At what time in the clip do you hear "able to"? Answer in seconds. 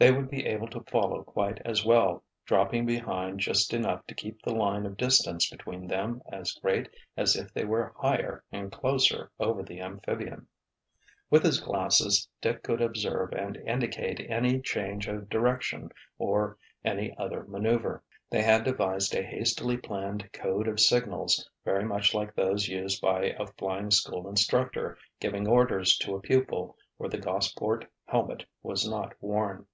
0.46-0.84